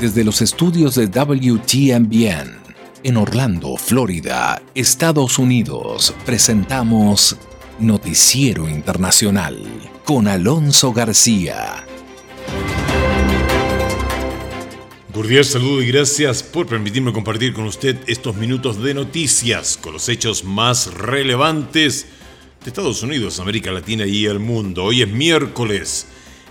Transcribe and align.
Desde 0.00 0.22
los 0.22 0.42
estudios 0.42 0.94
de 0.94 1.08
WTMBN 1.08 2.56
en 3.02 3.16
Orlando, 3.16 3.76
Florida, 3.76 4.62
Estados 4.72 5.40
Unidos, 5.40 6.14
presentamos 6.24 7.36
Noticiero 7.80 8.68
Internacional 8.68 9.60
con 10.04 10.28
Alonso 10.28 10.92
García. 10.92 11.84
Cordial 15.12 15.44
saludo 15.44 15.82
y 15.82 15.88
gracias 15.88 16.44
por 16.44 16.68
permitirme 16.68 17.12
compartir 17.12 17.52
con 17.52 17.64
usted 17.64 17.96
estos 18.06 18.36
minutos 18.36 18.80
de 18.80 18.94
noticias 18.94 19.76
con 19.76 19.94
los 19.94 20.08
hechos 20.08 20.44
más 20.44 20.94
relevantes 20.94 22.06
de 22.62 22.70
Estados 22.70 23.02
Unidos, 23.02 23.40
América 23.40 23.72
Latina 23.72 24.06
y 24.06 24.26
el 24.26 24.38
mundo. 24.38 24.84
Hoy 24.84 25.02
es 25.02 25.08
miércoles 25.08 26.06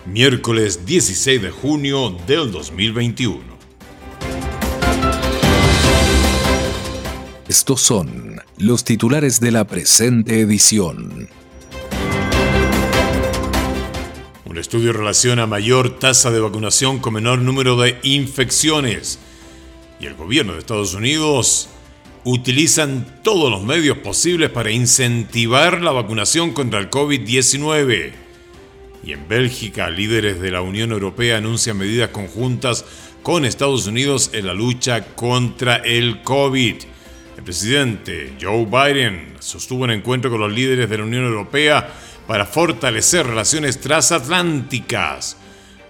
miércoles 0.07 0.85
16 0.85 1.41
de 1.41 1.51
junio 1.51 2.17
del 2.25 2.51
2021. 2.51 3.41
Estos 7.47 7.81
son 7.81 8.41
los 8.57 8.83
titulares 8.83 9.39
de 9.39 9.51
la 9.51 9.67
presente 9.67 10.39
edición. 10.39 11.29
Un 14.45 14.57
estudio 14.57 14.93
relaciona 14.93 15.45
mayor 15.45 15.99
tasa 15.99 16.31
de 16.31 16.39
vacunación 16.39 16.99
con 16.99 17.13
menor 17.13 17.39
número 17.39 17.75
de 17.77 17.97
infecciones. 18.03 19.19
Y 19.99 20.05
el 20.05 20.15
gobierno 20.15 20.53
de 20.53 20.59
Estados 20.59 20.93
Unidos 20.93 21.67
utilizan 22.23 23.21
todos 23.23 23.51
los 23.51 23.63
medios 23.63 23.97
posibles 23.97 24.49
para 24.49 24.71
incentivar 24.71 25.81
la 25.81 25.91
vacunación 25.91 26.51
contra 26.51 26.79
el 26.79 26.89
COVID-19. 26.89 28.26
Y 29.07 29.13
en 29.13 29.25
Bélgica, 29.25 29.89
líderes 29.89 30.41
de 30.41 30.51
la 30.51 30.59
Unión 30.59 30.91
Europea 30.91 31.37
anuncian 31.37 31.77
medidas 31.77 32.09
conjuntas 32.09 32.83
con 33.23 33.45
Estados 33.45 33.87
Unidos 33.87 34.31
en 34.33 34.45
la 34.45 34.53
lucha 34.53 35.15
contra 35.15 35.77
el 35.77 36.23
COVID. 36.23 36.75
El 37.37 37.43
presidente 37.45 38.33
Joe 38.41 38.65
Biden 38.65 39.35
sostuvo 39.39 39.85
un 39.85 39.91
encuentro 39.91 40.29
con 40.29 40.41
los 40.41 40.51
líderes 40.51 40.89
de 40.89 40.97
la 40.97 41.05
Unión 41.05 41.23
Europea 41.23 41.89
para 42.27 42.45
fortalecer 42.45 43.25
relaciones 43.25 43.79
transatlánticas. 43.79 45.37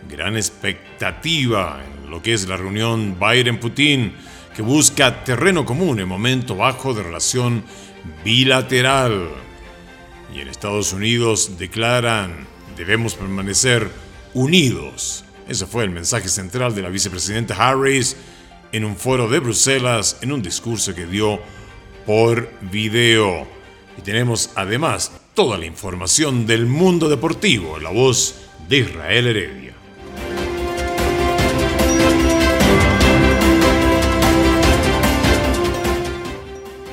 Gran 0.07 0.35
expectativa 0.35 1.81
en 1.83 2.11
lo 2.11 2.21
que 2.21 2.33
es 2.33 2.47
la 2.47 2.55
reunión 2.55 3.17
Biden-Putin, 3.19 4.13
que 4.55 4.61
busca 4.61 5.23
terreno 5.23 5.65
común 5.65 5.99
en 5.99 6.07
momento 6.07 6.55
bajo 6.55 6.93
de 6.93 7.01
relación 7.01 7.63
bilateral. 8.23 9.27
Y 10.35 10.41
en 10.41 10.49
Estados 10.49 10.93
Unidos 10.93 11.57
declaran 11.57 12.56
debemos 12.77 13.15
permanecer 13.15 13.89
unidos. 14.33 15.25
Ese 15.47 15.65
fue 15.65 15.83
el 15.83 15.89
mensaje 15.89 16.29
central 16.29 16.75
de 16.75 16.83
la 16.83 16.89
vicepresidenta 16.89 17.55
Harris 17.55 18.15
en 18.71 18.85
un 18.85 18.95
foro 18.95 19.27
de 19.27 19.39
Bruselas, 19.39 20.17
en 20.21 20.31
un 20.31 20.41
discurso 20.41 20.93
que 20.93 21.05
dio 21.05 21.39
por 22.05 22.51
video. 22.61 23.47
Y 23.97 24.01
tenemos 24.01 24.51
además 24.55 25.11
toda 25.33 25.57
la 25.57 25.65
información 25.65 26.45
del 26.45 26.67
mundo 26.67 27.09
deportivo 27.09 27.79
la 27.79 27.89
voz 27.89 28.35
de 28.69 28.77
Israel 28.77 29.27
Heredia. 29.27 29.73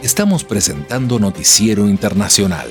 Estamos 0.03 0.45
presentando 0.45 1.19
Noticiero 1.19 1.89
Internacional. 1.89 2.71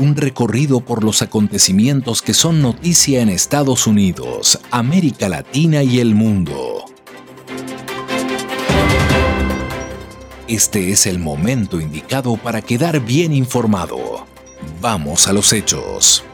Un 0.00 0.16
recorrido 0.16 0.80
por 0.80 1.04
los 1.04 1.20
acontecimientos 1.20 2.22
que 2.22 2.32
son 2.32 2.62
noticia 2.62 3.20
en 3.20 3.28
Estados 3.28 3.86
Unidos, 3.86 4.58
América 4.70 5.28
Latina 5.28 5.82
y 5.82 6.00
el 6.00 6.14
mundo. 6.14 6.86
Este 10.48 10.90
es 10.90 11.06
el 11.06 11.18
momento 11.18 11.80
indicado 11.80 12.36
para 12.38 12.62
quedar 12.62 13.00
bien 13.00 13.32
informado. 13.32 14.26
Vamos 14.80 15.28
a 15.28 15.32
los 15.32 15.52
hechos. 15.52 16.24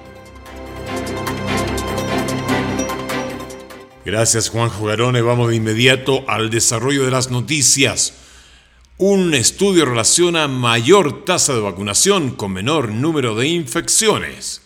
Gracias 4.05 4.49
Juan 4.49 4.71
Garone, 4.81 5.21
vamos 5.21 5.51
de 5.51 5.57
inmediato 5.57 6.25
al 6.29 6.51
desarrollo 6.51 7.05
de 7.05 7.11
las 7.11 7.33
noticias. 7.33 8.26
Un 8.99 9.34
estudio 9.34 9.84
relaciona 9.84 10.49
mayor 10.49 11.27
tasa 11.27 11.53
de 11.53 11.61
vacunación 11.61 12.31
con 12.31 12.55
menor 12.55 12.89
número 12.89 13.34
de 13.34 13.47
infecciones. 13.47 14.62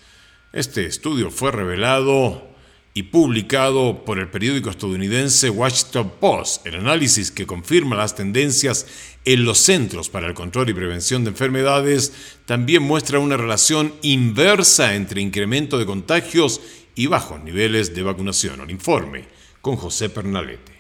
Este 0.52 0.86
estudio 0.86 1.32
fue 1.32 1.50
revelado 1.50 2.48
y 2.94 3.02
publicado 3.02 4.04
por 4.04 4.20
el 4.20 4.30
periódico 4.30 4.70
estadounidense 4.70 5.50
Washington 5.50 6.12
Post. 6.20 6.64
El 6.64 6.76
análisis 6.76 7.32
que 7.32 7.44
confirma 7.44 7.96
las 7.96 8.14
tendencias 8.14 8.86
en 9.24 9.44
los 9.44 9.58
Centros 9.58 10.08
para 10.10 10.28
el 10.28 10.34
Control 10.34 10.70
y 10.70 10.74
Prevención 10.74 11.24
de 11.24 11.30
Enfermedades 11.30 12.12
también 12.46 12.84
muestra 12.84 13.18
una 13.18 13.36
relación 13.36 13.92
inversa 14.02 14.94
entre 14.94 15.22
incremento 15.22 15.76
de 15.76 15.86
contagios 15.86 16.60
y 16.94 17.08
bajos 17.08 17.42
niveles 17.42 17.96
de 17.96 18.04
vacunación. 18.04 18.60
El 18.60 18.70
informe 18.70 19.24
con 19.60 19.74
José 19.74 20.08
Pernalete 20.08 20.79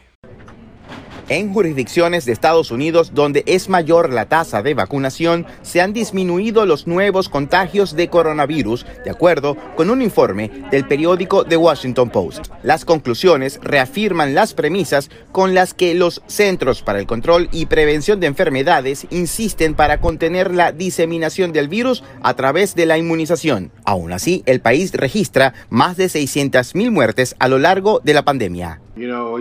en 1.30 1.54
jurisdicciones 1.54 2.26
de 2.26 2.32
Estados 2.32 2.70
Unidos 2.70 3.12
donde 3.14 3.44
es 3.46 3.70
mayor 3.70 4.12
la 4.12 4.26
tasa 4.26 4.62
de 4.62 4.74
vacunación, 4.74 5.46
se 5.62 5.80
han 5.80 5.94
disminuido 5.94 6.66
los 6.66 6.86
nuevos 6.86 7.28
contagios 7.28 7.96
de 7.96 8.08
coronavirus, 8.08 8.84
de 9.04 9.10
acuerdo 9.10 9.56
con 9.76 9.88
un 9.88 10.02
informe 10.02 10.50
del 10.70 10.86
periódico 10.86 11.44
The 11.44 11.56
Washington 11.56 12.10
Post. 12.10 12.48
Las 12.62 12.84
conclusiones 12.84 13.60
reafirman 13.62 14.34
las 14.34 14.52
premisas 14.54 15.08
con 15.32 15.54
las 15.54 15.72
que 15.72 15.94
los 15.94 16.20
Centros 16.26 16.82
para 16.82 16.98
el 16.98 17.06
Control 17.06 17.48
y 17.52 17.66
Prevención 17.66 18.18
de 18.18 18.26
Enfermedades 18.26 19.06
insisten 19.10 19.74
para 19.74 20.00
contener 20.00 20.52
la 20.52 20.72
diseminación 20.72 21.52
del 21.52 21.68
virus 21.68 22.02
a 22.22 22.34
través 22.34 22.74
de 22.74 22.86
la 22.86 22.98
inmunización. 22.98 23.70
Aún 23.84 24.12
así, 24.12 24.42
el 24.46 24.60
país 24.60 24.92
registra 24.92 25.54
más 25.68 25.96
de 25.96 26.06
600.000 26.06 26.90
muertes 26.90 27.36
a 27.38 27.46
lo 27.46 27.58
largo 27.58 28.00
de 28.02 28.14
la 28.14 28.24
pandemia. 28.24 28.80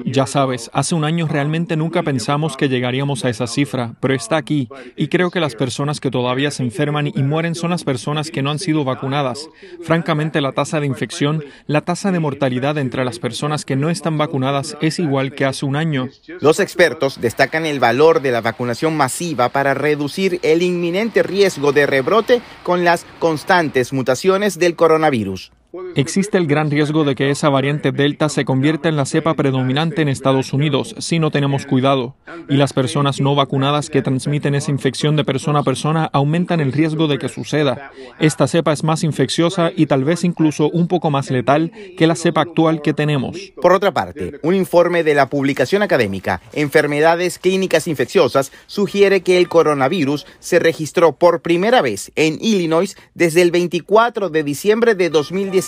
Ya 0.06 0.28
sabes, 0.28 0.70
hace 0.74 0.96
un 0.96 1.04
año 1.04 1.28
realmente 1.28 1.76
nunca 1.76 2.04
pensamos 2.04 2.56
que 2.56 2.70
llegaríamos 2.70 3.26
a 3.26 3.30
esa 3.30 3.48
cifra, 3.48 3.94
pero 4.00 4.14
está 4.14 4.38
aquí 4.38 4.70
y 4.96 5.08
creo 5.08 5.32
que 5.32 5.40
las 5.40 5.56
personas 5.56 6.00
que 6.00 6.12
todavía 6.12 6.52
se 6.52 6.64
enferman 6.64 7.08
y 7.08 7.24
mueren 7.24 7.56
son 7.56 7.72
las 7.72 7.84
personas 7.84 8.32
que 8.32 8.42
no 8.42 8.52
han 8.52 8.60
sido 8.60 8.84
vacunadas. 8.84 9.50
Francamente, 9.82 10.42
la 10.42 10.52
tasa 10.52 10.80
de 10.80 10.86
infección, 10.86 11.44
la 11.68 11.82
tasa 11.82 12.12
de 12.12 12.20
mortalidad 12.20 12.78
entre 12.78 13.04
las 13.04 13.20
personas 13.20 13.66
que 13.66 13.76
no 13.76 13.90
están 13.90 14.18
vacunadas 14.18 14.78
es 14.82 15.00
igual 15.00 15.34
que 15.34 15.46
hace 15.46 15.66
un 15.66 15.76
año. 15.76 16.10
Los 16.40 16.60
expertos 16.60 17.20
destacan 17.20 17.66
el 17.66 17.80
valor 17.80 18.22
de 18.22 18.32
la 18.32 18.42
vacunación 18.42 18.96
masiva 18.96 19.50
para 19.50 19.74
reducir 19.74 20.40
el 20.44 20.62
inminente 20.62 21.24
riesgo 21.24 21.72
de 21.72 21.86
rebrote 21.86 22.42
con 22.64 22.84
las 22.84 23.06
constantes 23.20 23.94
mutaciones 23.94 24.60
del 24.60 24.76
coronavirus. 24.76 25.52
Existe 25.96 26.40
el 26.40 26.48
gran 26.48 26.72
riesgo 26.72 27.04
de 27.04 27.14
que 27.14 27.30
esa 27.30 27.50
variante 27.50 27.92
Delta 27.92 28.28
se 28.30 28.44
convierta 28.44 28.90
en 28.90 28.96
la 28.96 29.06
cepa 29.06 29.36
predominante 29.36 30.02
en 30.02 30.10
Estados 30.10 30.52
Unidos 30.52 30.96
si 30.98 31.20
no 31.20 31.30
tenemos 31.30 31.68
cuidado, 31.68 32.16
y 32.48 32.58
las 32.58 32.74
personas 32.74 33.22
no 33.22 33.36
vacunadas 33.36 33.92
que 33.92 34.02
transmiten 34.02 34.56
esa 34.56 34.72
infección 34.72 35.16
de 35.16 35.24
persona 35.24 35.60
a 35.60 35.64
persona 35.64 36.10
aumentan 36.12 36.60
el 36.60 36.72
riesgo 36.72 37.08
de 37.08 37.20
que 37.20 37.30
suceda. 37.30 37.92
Esta 38.20 38.48
cepa 38.48 38.74
es 38.74 38.84
más 38.84 39.04
infecciosa 39.04 39.72
y 39.76 39.86
tal 39.86 40.04
vez 40.04 40.24
incluso 40.24 40.72
un 40.72 40.88
poco 40.88 41.12
más 41.12 41.30
letal 41.30 41.72
que 41.98 42.08
la 42.08 42.16
cepa 42.16 42.42
actual 42.42 42.82
que 42.82 42.94
tenemos. 42.94 43.38
Por 43.62 43.74
otra 43.74 43.92
parte, 43.92 44.40
un 44.42 44.56
informe 44.56 45.04
de 45.04 45.14
la 45.14 45.30
publicación 45.30 45.84
académica 45.84 46.42
Enfermedades 46.54 47.38
Clínicas 47.38 47.88
Infecciosas 47.88 48.52
sugiere 48.66 49.22
que 49.22 49.38
el 49.38 49.48
coronavirus 49.48 50.26
se 50.40 50.58
registró 50.58 51.16
por 51.16 51.42
primera 51.42 51.84
vez 51.84 52.12
en 52.16 52.40
Illinois 52.42 52.98
desde 53.14 53.44
el 53.44 53.52
24 53.52 54.32
de 54.32 54.44
diciembre 54.44 54.96
de 54.96 55.12
2019 55.12 55.59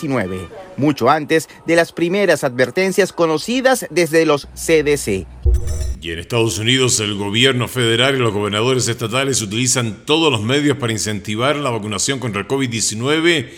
mucho 0.76 1.10
antes 1.10 1.48
de 1.66 1.76
las 1.76 1.92
primeras 1.92 2.44
advertencias 2.44 3.12
conocidas 3.12 3.86
desde 3.90 4.26
los 4.26 4.48
CDC. 4.54 5.26
Y 6.00 6.10
en 6.10 6.18
Estados 6.18 6.58
Unidos 6.58 6.98
el 7.00 7.14
gobierno 7.14 7.68
federal 7.68 8.16
y 8.16 8.18
los 8.18 8.32
gobernadores 8.32 8.88
estatales 8.88 9.40
utilizan 9.40 10.04
todos 10.04 10.32
los 10.32 10.42
medios 10.42 10.76
para 10.76 10.92
incentivar 10.92 11.56
la 11.56 11.70
vacunación 11.70 12.18
contra 12.18 12.40
el 12.40 12.48
COVID-19 12.48 13.48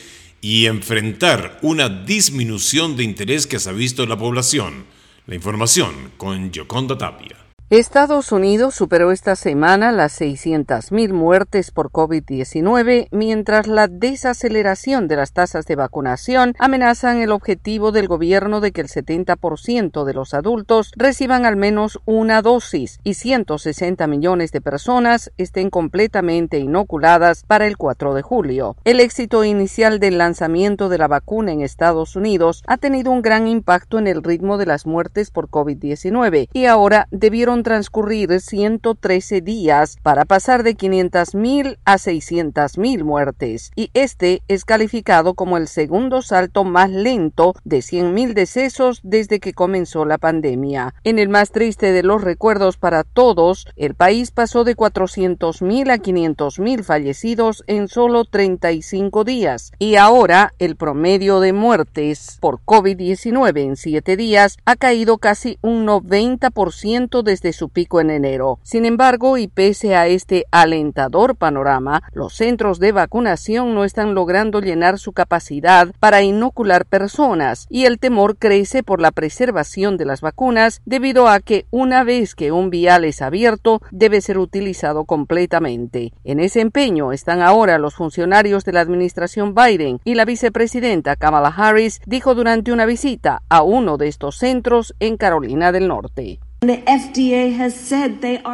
y 0.42 0.66
enfrentar 0.66 1.58
una 1.62 1.88
disminución 1.88 2.96
de 2.96 3.04
interés 3.04 3.46
que 3.46 3.58
se 3.58 3.70
ha 3.70 3.72
visto 3.72 4.02
en 4.02 4.10
la 4.10 4.18
población. 4.18 4.84
La 5.26 5.34
información 5.34 6.12
con 6.18 6.50
Yoconda 6.50 6.98
Tapia. 6.98 7.43
Estados 7.78 8.30
Unidos 8.30 8.76
superó 8.76 9.10
esta 9.10 9.34
semana 9.34 9.90
las 9.90 10.20
600.000 10.20 11.12
muertes 11.12 11.72
por 11.72 11.90
COVID-19, 11.90 13.08
mientras 13.10 13.66
la 13.66 13.88
desaceleración 13.88 15.08
de 15.08 15.16
las 15.16 15.32
tasas 15.32 15.66
de 15.66 15.74
vacunación 15.74 16.54
amenazan 16.60 17.18
el 17.18 17.32
objetivo 17.32 17.90
del 17.90 18.06
gobierno 18.06 18.60
de 18.60 18.70
que 18.70 18.80
el 18.80 18.86
70% 18.86 20.04
de 20.04 20.14
los 20.14 20.34
adultos 20.34 20.92
reciban 20.94 21.44
al 21.46 21.56
menos 21.56 21.98
una 22.04 22.42
dosis 22.42 23.00
y 23.02 23.14
160 23.14 24.06
millones 24.06 24.52
de 24.52 24.60
personas 24.60 25.32
estén 25.36 25.68
completamente 25.68 26.60
inoculadas 26.60 27.42
para 27.42 27.66
el 27.66 27.76
4 27.76 28.14
de 28.14 28.22
julio. 28.22 28.76
El 28.84 29.00
éxito 29.00 29.42
inicial 29.42 29.98
del 29.98 30.18
lanzamiento 30.18 30.88
de 30.88 30.98
la 30.98 31.08
vacuna 31.08 31.50
en 31.50 31.60
Estados 31.60 32.14
Unidos 32.14 32.62
ha 32.68 32.76
tenido 32.76 33.10
un 33.10 33.20
gran 33.20 33.48
impacto 33.48 33.98
en 33.98 34.06
el 34.06 34.22
ritmo 34.22 34.58
de 34.58 34.66
las 34.66 34.86
muertes 34.86 35.32
por 35.32 35.48
COVID-19 35.48 36.50
y 36.52 36.66
ahora 36.66 37.08
debieron 37.10 37.63
transcurrir 37.64 38.40
113 38.40 39.40
días 39.40 39.96
para 40.00 40.24
pasar 40.24 40.62
de 40.62 40.76
500.000 40.76 41.78
a 41.84 41.94
600.000 41.96 43.02
muertes, 43.02 43.72
y 43.74 43.90
este 43.94 44.42
es 44.46 44.64
calificado 44.64 45.34
como 45.34 45.56
el 45.56 45.66
segundo 45.66 46.22
salto 46.22 46.62
más 46.62 46.90
lento 46.90 47.54
de 47.64 47.78
100.000 47.78 48.34
decesos 48.34 49.00
desde 49.02 49.40
que 49.40 49.52
comenzó 49.52 50.04
la 50.04 50.18
pandemia. 50.18 50.94
En 51.02 51.18
el 51.18 51.28
más 51.28 51.50
triste 51.50 51.90
de 51.90 52.04
los 52.04 52.22
recuerdos 52.22 52.76
para 52.76 53.02
todos, 53.02 53.66
el 53.74 53.96
país 53.96 54.30
pasó 54.30 54.62
de 54.62 54.76
400.000 54.76 55.90
a 55.90 55.98
500.000 55.98 56.84
fallecidos 56.84 57.64
en 57.66 57.88
solo 57.88 58.24
35 58.24 59.24
días, 59.24 59.72
y 59.80 59.96
ahora 59.96 60.54
el 60.60 60.76
promedio 60.76 61.40
de 61.40 61.52
muertes 61.52 62.38
por 62.40 62.60
COVID-19 62.60 63.58
en 63.60 63.76
7 63.76 64.16
días 64.16 64.58
ha 64.66 64.76
caído 64.76 65.18
casi 65.18 65.58
un 65.62 65.86
90% 65.86 67.22
desde 67.44 67.58
su 67.58 67.68
pico 67.68 68.00
en 68.00 68.10
enero. 68.10 68.58
Sin 68.62 68.86
embargo, 68.86 69.36
y 69.36 69.48
pese 69.48 69.94
a 69.96 70.06
este 70.06 70.46
alentador 70.50 71.36
panorama, 71.36 72.02
los 72.12 72.34
centros 72.34 72.78
de 72.80 72.92
vacunación 72.92 73.74
no 73.74 73.84
están 73.84 74.14
logrando 74.14 74.60
llenar 74.60 74.98
su 74.98 75.12
capacidad 75.12 75.88
para 76.00 76.22
inocular 76.22 76.86
personas 76.86 77.66
y 77.68 77.84
el 77.84 77.98
temor 77.98 78.38
crece 78.38 78.82
por 78.82 79.00
la 79.00 79.10
preservación 79.10 79.98
de 79.98 80.06
las 80.06 80.22
vacunas 80.22 80.80
debido 80.86 81.28
a 81.28 81.40
que 81.40 81.66
una 81.70 82.02
vez 82.02 82.34
que 82.34 82.50
un 82.50 82.70
vial 82.70 83.04
es 83.04 83.20
abierto 83.20 83.82
debe 83.90 84.22
ser 84.22 84.38
utilizado 84.38 85.04
completamente. 85.04 86.14
En 86.24 86.40
ese 86.40 86.62
empeño 86.62 87.12
están 87.12 87.42
ahora 87.42 87.78
los 87.78 87.94
funcionarios 87.94 88.64
de 88.64 88.72
la 88.72 88.80
administración 88.80 89.54
Biden 89.54 90.00
y 90.04 90.14
la 90.14 90.24
vicepresidenta 90.24 91.16
Kamala 91.16 91.52
Harris 91.54 92.00
dijo 92.06 92.34
durante 92.34 92.72
una 92.72 92.86
visita 92.86 93.42
a 93.50 93.62
uno 93.62 93.98
de 93.98 94.08
estos 94.08 94.36
centros 94.38 94.94
en 94.98 95.18
Carolina 95.18 95.72
del 95.72 95.88
Norte. 95.88 96.40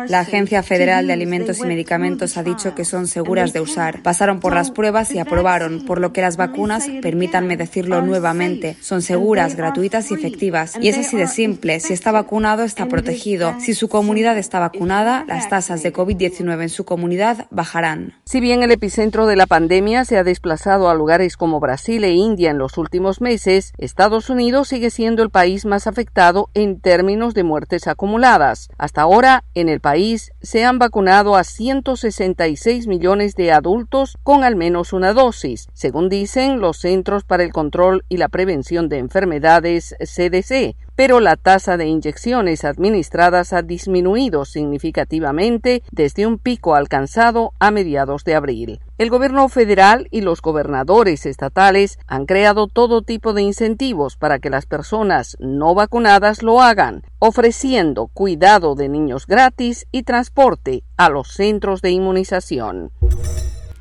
La 0.09 0.21
Agencia 0.21 0.63
Federal 0.65 1.07
de 1.07 1.13
Alimentos 1.13 1.59
y 1.61 1.63
Medicamentos 1.63 2.37
ha 2.37 2.43
dicho 2.43 2.75
que 2.75 2.85
son 2.85 3.07
seguras 3.07 3.53
de 3.53 3.61
usar. 3.61 4.03
Pasaron 4.03 4.41
por 4.41 4.53
las 4.53 4.73
pruebas 4.73 5.13
y 5.13 5.21
aprobaron, 5.21 5.85
por 5.85 6.01
lo 6.01 6.13
que 6.13 6.21
las 6.21 6.37
vacunas, 6.37 6.89
permítanme 7.03 7.57
decirlo 7.57 8.03
nuevamente, 8.03 8.77
son 8.81 9.03
seguras, 9.03 9.55
gratuitas 9.55 10.11
y 10.11 10.15
efectivas. 10.15 10.77
Y 10.81 10.89
es 10.89 10.99
así 10.99 11.17
de 11.17 11.29
simple. 11.29 11.79
Si 11.79 11.93
está 11.93 12.11
vacunado, 12.11 12.65
está 12.65 12.87
protegido. 12.87 13.55
Si 13.61 13.75
su 13.75 13.89
comunidad 13.89 14.37
está 14.39 14.59
vacunada, 14.59 15.25
las 15.29 15.49
tasas 15.49 15.83
de 15.85 15.93
COVID-19 15.93 16.63
en 16.63 16.69
su 16.69 16.85
comunidad 16.85 17.47
bajarán. 17.51 18.15
Si 18.25 18.41
bien 18.41 18.65
el 18.65 18.73
epicentro 18.73 19.27
de 19.27 19.37
la 19.37 19.47
pandemia 19.47 20.05
se 20.05 20.19
ha 20.19 20.25
desplazado 20.25 20.91
a 20.91 20.95
lugares 20.95 21.37
como 21.37 21.61
Brasil 21.61 22.03
e 22.03 22.11
India 22.13 22.51
en 22.51 22.59
los 22.59 22.77
últimos 22.77 23.21
meses, 23.21 23.73
Estados 23.79 24.31
Unidos 24.31 24.67
sigue 24.69 24.91
siendo 24.91 25.23
el 25.23 25.31
país 25.31 25.65
más 25.65 25.87
afectado 25.87 26.51
en 26.55 26.81
términos 26.81 27.35
de 27.35 27.45
muertes 27.45 27.87
acumuladas 27.87 28.00
acumuladas. 28.01 28.71
Hasta 28.79 29.03
ahora, 29.03 29.45
en 29.53 29.69
el 29.69 29.81
país 29.81 30.33
se 30.41 30.65
han 30.65 30.79
vacunado 30.79 31.37
a 31.37 31.45
166 31.45 32.87
millones 32.87 33.35
de 33.35 33.53
adultos 33.53 34.17
con 34.23 34.43
al 34.43 34.57
menos 34.57 34.95
una 34.95 35.13
dosis, 35.13 35.69
según 35.75 36.09
dicen 36.09 36.61
los 36.61 36.79
Centros 36.79 37.25
para 37.25 37.43
el 37.43 37.53
Control 37.53 38.03
y 38.09 38.17
la 38.17 38.31
Prevención 38.31 38.89
de 38.89 38.97
Enfermedades 38.97 39.95
CDC 40.01 40.77
pero 41.01 41.19
la 41.19 41.37
tasa 41.37 41.79
de 41.79 41.87
inyecciones 41.87 42.63
administradas 42.63 43.55
ha 43.55 43.63
disminuido 43.63 44.45
significativamente 44.45 45.83
desde 45.91 46.27
un 46.27 46.37
pico 46.37 46.75
alcanzado 46.75 47.55
a 47.59 47.71
mediados 47.71 48.23
de 48.25 48.35
abril. 48.35 48.81
El 48.99 49.09
gobierno 49.09 49.49
federal 49.49 50.09
y 50.11 50.21
los 50.21 50.43
gobernadores 50.43 51.25
estatales 51.25 51.99
han 52.07 52.27
creado 52.27 52.67
todo 52.67 53.01
tipo 53.01 53.33
de 53.33 53.41
incentivos 53.41 54.19
para 54.19 54.41
que 54.41 54.51
las 54.51 54.67
personas 54.67 55.39
no 55.41 55.75
vacunadas 55.75 56.43
lo 56.43 56.61
hagan, 56.61 57.03
ofreciendo 57.19 58.09
cuidado 58.09 58.75
de 58.75 58.91
niños 58.91 59.27
gratis 59.27 59.87
y 59.91 60.03
transporte 60.03 60.83
a 60.99 61.09
los 61.09 61.29
centros 61.29 61.81
de 61.81 61.93
inmunización. 61.93 62.93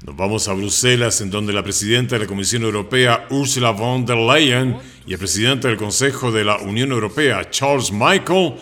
Nos 0.06 0.16
vamos 0.16 0.48
a 0.48 0.54
Bruselas, 0.54 1.20
en 1.20 1.30
donde 1.30 1.52
la 1.52 1.62
presidenta 1.62 2.16
de 2.16 2.22
la 2.22 2.28
Comisión 2.28 2.64
Europea, 2.64 3.28
Ursula 3.30 3.72
von 3.72 4.06
der 4.06 4.18
Leyen, 4.18 4.78
y 5.10 5.14
el 5.14 5.18
presidente 5.18 5.68
del 5.68 5.76
Consejo 5.76 6.32
de 6.32 6.46
la 6.46 6.58
Unión 6.58 6.92
Europea, 6.92 7.50
Charles 7.50 7.92
Michael, 7.92 8.54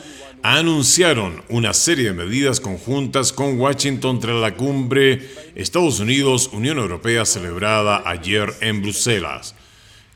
anunciaron 0.42 1.44
una 1.50 1.74
serie 1.74 2.06
de 2.06 2.14
medidas 2.14 2.62
conjuntas 2.62 3.34
con 3.34 3.60
Washington 3.60 4.22
tras 4.22 4.38
la 4.38 4.56
cumbre 4.56 5.28
Estados 5.56 6.00
Unidos-Unión 6.00 6.78
Europea 6.78 7.26
celebrada 7.26 8.02
ayer 8.06 8.54
en 8.62 8.82
Bruselas. 8.82 9.56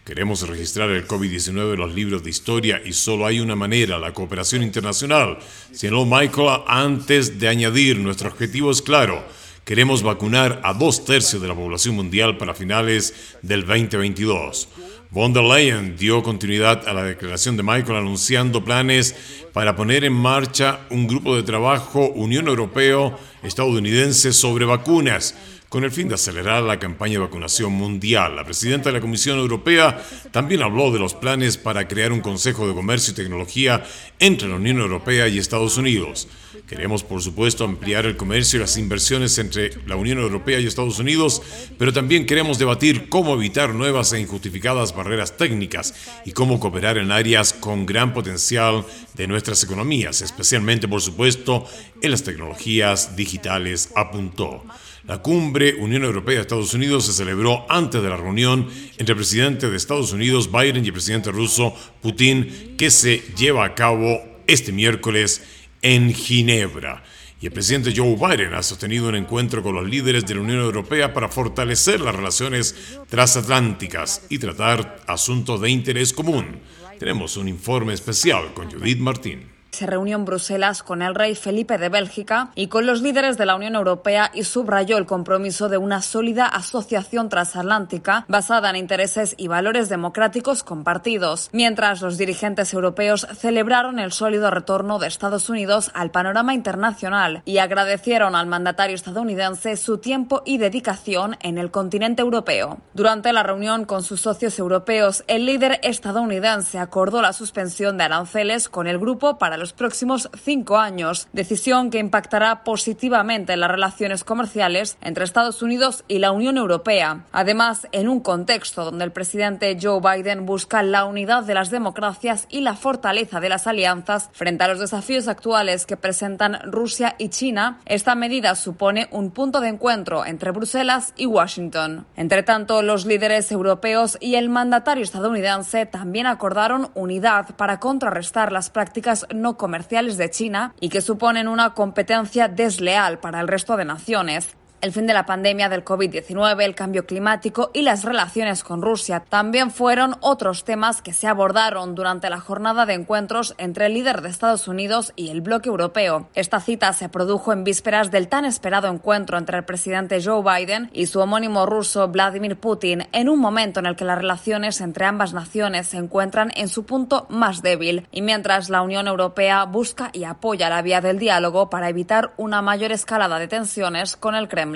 Queremos 0.06 0.48
registrar 0.48 0.90
el 0.92 1.06
COVID-19 1.06 1.74
en 1.74 1.80
los 1.80 1.94
libros 1.94 2.24
de 2.24 2.30
historia 2.30 2.82
y 2.86 2.94
solo 2.94 3.26
hay 3.26 3.42
una 3.42 3.58
manera, 3.58 4.00
la 4.00 4.14
cooperación 4.14 4.64
internacional. 4.64 5.38
Señaló 5.74 6.06
Michael 6.06 6.62
antes 6.66 7.40
de 7.40 7.50
añadir, 7.50 8.00
nuestro 8.00 8.30
objetivo 8.30 8.72
es 8.72 8.82
claro 8.82 9.22
Queremos 9.66 10.02
vacunar 10.02 10.60
a 10.64 10.74
dos 10.74 11.06
tercios 11.06 11.42
de 11.42 11.48
la 11.48 11.54
población 11.54 11.96
mundial 11.96 12.36
para 12.38 12.56
finales 12.56 13.38
del 13.44 13.62
2022. 13.62 14.68
Von 15.14 15.34
der 15.34 15.44
Leyen 15.44 15.98
dio 15.98 16.24
continuidad 16.24 16.88
a 16.88 16.94
la 16.94 17.04
declaración 17.04 17.58
de 17.58 17.64
Michael 17.64 17.98
anunciando 17.98 18.64
planes 18.64 19.14
para 19.52 19.76
poner 19.76 20.06
en 20.06 20.14
marcha 20.14 20.80
un 20.90 21.06
grupo 21.06 21.36
de 21.36 21.44
trabajo 21.44 22.08
Unión 22.16 22.48
Europeo-Estadounidense 22.48 24.32
sobre 24.32 24.64
vacunas 24.64 25.36
con 25.72 25.86
el 25.86 25.92
fin 25.92 26.10
de 26.10 26.16
acelerar 26.16 26.64
la 26.64 26.80
campaña 26.80 27.14
de 27.14 27.20
vacunación 27.20 27.72
mundial. 27.72 28.36
La 28.36 28.44
presidenta 28.44 28.90
de 28.90 28.94
la 28.96 29.00
Comisión 29.00 29.40
Europea 29.40 30.06
también 30.32 30.64
habló 30.64 30.92
de 30.92 31.00
los 31.00 31.14
planes 31.14 31.56
para 31.56 31.88
crear 31.88 32.12
un 32.12 32.20
Consejo 32.20 32.68
de 32.68 32.74
Comercio 32.74 33.14
y 33.14 33.16
Tecnología 33.16 33.82
entre 34.20 34.50
la 34.50 34.56
Unión 34.56 34.80
Europea 34.80 35.30
y 35.30 35.38
Estados 35.38 35.78
Unidos. 35.78 36.28
Queremos, 36.68 37.06
por 37.06 37.22
supuesto, 37.22 37.64
ampliar 37.64 38.06
el 38.06 38.18
comercio 38.18 38.58
y 38.58 38.60
las 38.60 38.76
inversiones 38.76 39.38
entre 39.38 39.72
la 39.88 39.96
Unión 39.96 40.18
Europea 40.18 40.60
y 40.60 40.68
Estados 40.68 41.00
Unidos, 41.00 41.42
pero 41.78 41.94
también 41.94 42.26
queremos 42.26 42.60
debatir 42.60 43.08
cómo 43.08 43.34
evitar 43.34 43.74
nuevas 43.74 44.12
e 44.12 44.20
injustificadas 44.20 44.94
barreras 44.94 45.38
técnicas 45.38 45.94
y 46.26 46.34
cómo 46.34 46.60
cooperar 46.60 46.98
en 46.98 47.14
áreas 47.14 47.54
con 47.54 47.86
gran 47.86 48.14
potencial 48.14 48.86
de 49.14 49.26
nuestras 49.26 49.64
economías, 49.64 50.22
especialmente, 50.22 50.90
por 50.90 51.02
supuesto, 51.02 51.66
en 52.02 52.12
las 52.12 52.24
tecnologías 52.24 53.16
digitales, 53.16 53.94
apuntó. 53.96 54.66
La 55.06 55.18
cumbre 55.18 55.76
Unión 55.76 56.04
Europea-Estados 56.04 56.76
Unidos 56.76 57.08
se 57.08 57.14
celebró 57.14 57.66
antes 57.70 58.04
de 58.04 58.10
la 58.10 58.18
reunión 58.18 58.68
entre 59.00 59.14
el 59.14 59.18
presidente 59.18 59.68
de 59.68 59.76
Estados 59.76 60.14
Unidos, 60.14 60.52
Biden, 60.52 60.86
y 60.86 60.90
el 60.90 60.94
presidente 60.94 61.32
ruso, 61.32 61.76
Putin, 62.02 62.76
que 62.78 62.92
se 62.92 63.24
lleva 63.36 63.66
a 63.66 63.74
cabo 63.74 64.22
este 64.46 64.72
miércoles 64.72 65.42
en 65.82 66.14
Ginebra. 66.14 67.04
Y 67.42 67.48
el 67.48 67.52
presidente 67.52 67.94
Joe 67.96 68.16
Biden 68.16 68.54
ha 68.54 68.62
sostenido 68.62 69.10
un 69.10 69.16
encuentro 69.16 69.64
con 69.64 69.74
los 69.74 69.90
líderes 69.90 70.24
de 70.28 70.36
la 70.36 70.42
Unión 70.42 70.60
Europea 70.60 71.12
para 71.12 71.30
fortalecer 71.30 72.00
las 72.00 72.16
relaciones 72.16 72.76
transatlánticas 73.10 74.28
y 74.30 74.38
tratar 74.38 75.02
asuntos 75.08 75.60
de 75.62 75.72
interés 75.72 76.14
común. 76.14 76.60
Tenemos 77.00 77.38
un 77.38 77.48
informe 77.48 77.94
especial 77.94 78.54
con 78.54 78.70
Judith 78.70 79.00
Martín 79.00 79.51
se 79.72 79.88
reunió 79.88 80.18
en 80.18 80.26
Bruselas 80.26 80.84
con 80.84 81.02
el 81.02 81.16
rey 81.16 81.36
Felipe 81.36 81.78
de 81.78 81.90
Bélgica 81.90 82.52
y 82.56 82.68
con 82.68 82.86
los 82.86 83.02
líderes 83.02 83.38
de 83.38 83.46
la 83.46 83.56
Unión 83.56 83.76
Europea 83.76 84.30
y 84.34 84.44
subrayó 84.44 84.98
el 84.98 85.06
compromiso 85.06 85.70
de 85.70 85.78
una 85.78 86.02
sólida 86.02 86.46
asociación 86.46 87.30
transatlántica 87.30 88.26
basada 88.28 88.70
en 88.70 88.76
intereses 88.76 89.34
y 89.38 89.48
valores 89.48 89.90
democráticos 89.90 90.64
compartidos, 90.64 91.50
mientras 91.54 92.02
los 92.02 92.18
dirigentes 92.18 92.74
europeos 92.74 93.28
celebraron 93.38 94.00
el 94.00 94.12
sólido 94.12 94.52
retorno 94.52 95.00
de 95.00 95.08
Estados 95.08 95.50
Unidos 95.50 95.92
al 95.94 96.12
panorama 96.12 96.54
internacional 96.54 97.42
y 97.46 97.60
agradecieron 97.60 98.36
al 98.36 98.48
mandatario 98.48 98.96
estadounidense 98.96 99.78
su 99.78 100.00
tiempo 100.00 100.42
y 100.46 100.58
dedicación 100.58 101.38
en 101.42 101.58
el 101.58 101.72
continente 101.72 102.22
europeo. 102.22 102.80
Durante 102.94 103.32
la 103.34 103.44
reunión 103.44 103.86
con 103.86 104.04
sus 104.04 104.22
socios 104.22 104.60
europeos, 104.60 105.24
el 105.28 105.46
líder 105.46 105.80
estadounidense 105.84 106.80
acordó 106.80 107.22
la 107.22 107.34
suspensión 107.34 107.98
de 107.98 108.04
aranceles 108.04 108.70
con 108.70 108.88
el 108.88 109.00
grupo 109.00 109.38
para 109.38 109.61
los 109.62 109.74
próximos 109.74 110.30
cinco 110.44 110.78
años, 110.80 111.28
decisión 111.34 111.92
que 111.92 112.00
impactará 112.00 112.64
positivamente 112.64 113.54
en 113.54 113.60
las 113.60 113.70
relaciones 113.70 114.24
comerciales 114.24 114.98
entre 115.02 115.24
Estados 115.24 115.62
Unidos 115.62 116.04
y 116.08 116.18
la 116.18 116.32
Unión 116.32 116.58
Europea. 116.58 117.26
Además, 117.32 117.88
en 117.92 118.10
un 118.10 118.22
contexto 118.22 118.84
donde 118.84 119.06
el 119.06 119.12
presidente 119.12 119.78
Joe 119.80 120.02
Biden 120.02 120.48
busca 120.48 120.82
la 120.82 121.06
unidad 121.06 121.44
de 121.44 121.54
las 121.54 121.70
democracias 121.70 122.48
y 122.50 122.62
la 122.62 122.76
fortaleza 122.76 123.40
de 123.40 123.50
las 123.50 123.68
alianzas 123.68 124.30
frente 124.34 124.64
a 124.64 124.68
los 124.68 124.80
desafíos 124.80 125.28
actuales 125.28 125.86
que 125.86 125.96
presentan 125.96 126.60
Rusia 126.64 127.16
y 127.20 127.30
China, 127.30 127.80
esta 127.86 128.16
medida 128.16 128.56
supone 128.56 129.10
un 129.12 129.30
punto 129.30 129.62
de 129.62 129.70
encuentro 129.70 130.26
entre 130.26 130.50
Bruselas 130.50 131.14
y 131.18 131.28
Washington. 131.28 132.08
Entre 132.16 132.42
tanto, 132.42 132.82
los 132.82 133.06
líderes 133.06 133.52
europeos 133.52 134.18
y 134.20 134.36
el 134.36 134.50
mandatario 134.50 135.04
estadounidense 135.04 135.86
también 135.86 136.26
acordaron 136.26 136.90
unidad 136.96 137.56
para 137.58 137.80
contrarrestar 137.80 138.52
las 138.52 138.72
prácticas 138.72 139.28
no 139.36 139.51
comerciales 139.58 140.18
de 140.18 140.30
China 140.30 140.74
y 140.80 140.90
que 140.90 141.02
suponen 141.02 141.48
una 141.48 141.74
competencia 141.74 142.48
desleal 142.48 143.20
para 143.20 143.40
el 143.40 143.48
resto 143.48 143.78
de 143.78 143.86
naciones. 143.86 144.56
El 144.82 144.94
fin 144.94 145.06
de 145.06 145.14
la 145.14 145.28
pandemia 145.28 145.70
del 145.70 145.86
COVID-19, 145.86 146.64
el 146.64 146.74
cambio 146.74 147.06
climático 147.06 147.70
y 147.72 147.84
las 147.84 148.04
relaciones 148.04 148.64
con 148.64 148.82
Rusia 148.82 149.20
también 149.30 149.70
fueron 149.70 150.16
otros 150.22 150.64
temas 150.64 151.04
que 151.04 151.14
se 151.14 151.28
abordaron 151.28 151.94
durante 151.94 152.32
la 152.32 152.40
jornada 152.40 152.88
de 152.88 152.96
encuentros 152.96 153.54
entre 153.60 153.86
el 153.86 153.94
líder 153.94 154.24
de 154.24 154.30
Estados 154.30 154.68
Unidos 154.68 155.14
y 155.16 155.30
el 155.30 155.42
bloque 155.42 155.70
europeo. 155.70 156.30
Esta 156.34 156.60
cita 156.60 156.94
se 156.94 157.10
produjo 157.10 157.54
en 157.54 157.64
vísperas 157.64 158.10
del 158.10 158.28
tan 158.28 158.44
esperado 158.44 158.88
encuentro 158.88 159.38
entre 159.38 159.60
el 159.60 159.66
presidente 159.66 160.20
Joe 160.20 160.42
Biden 160.42 160.90
y 160.94 161.06
su 161.06 161.20
homónimo 161.20 161.68
ruso 161.68 162.08
Vladimir 162.08 162.58
Putin, 162.58 163.08
en 163.12 163.30
un 163.30 163.40
momento 163.40 163.82
en 163.82 163.86
el 163.86 163.96
que 163.96 164.06
las 164.06 164.18
relaciones 164.18 164.82
entre 164.82 165.06
ambas 165.06 165.34
naciones 165.34 165.86
se 165.86 165.98
encuentran 165.98 166.52
en 166.56 166.70
su 166.70 166.88
punto 166.88 167.28
más 167.30 167.62
débil 167.62 168.08
y 168.12 168.24
mientras 168.24 168.72
la 168.72 168.82
Unión 168.82 169.08
Europea 169.08 169.64
busca 169.66 170.10
y 170.12 170.24
apoya 170.24 170.70
la 170.70 170.82
vía 170.82 171.02
del 171.02 171.20
diálogo 171.20 171.70
para 171.70 171.88
evitar 171.88 172.34
una 172.38 172.64
mayor 172.64 172.92
escalada 172.92 173.38
de 173.38 173.48
tensiones 173.48 174.18
con 174.18 174.34
el 174.34 174.48
Kremlin. 174.48 174.71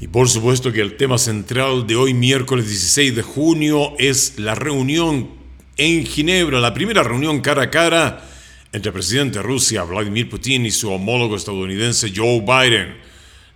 Y 0.00 0.08
por 0.08 0.28
supuesto 0.28 0.72
que 0.72 0.80
el 0.80 0.96
tema 0.96 1.18
central 1.18 1.86
de 1.86 1.96
hoy, 1.96 2.14
miércoles 2.14 2.68
16 2.68 3.16
de 3.16 3.22
junio, 3.22 3.94
es 3.98 4.38
la 4.38 4.54
reunión 4.54 5.30
en 5.76 6.06
Ginebra, 6.06 6.60
la 6.60 6.74
primera 6.74 7.02
reunión 7.02 7.40
cara 7.40 7.64
a 7.64 7.70
cara 7.70 8.24
entre 8.72 8.90
el 8.90 8.92
presidente 8.92 9.38
de 9.38 9.42
Rusia, 9.42 9.82
Vladimir 9.82 10.28
Putin, 10.28 10.66
y 10.66 10.70
su 10.70 10.90
homólogo 10.90 11.36
estadounidense, 11.36 12.12
Joe 12.14 12.40
Biden. 12.40 12.96